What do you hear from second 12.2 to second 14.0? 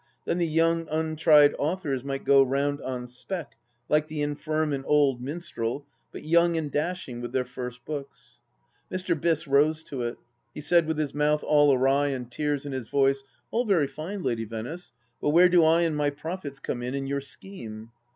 tears in his voice "All very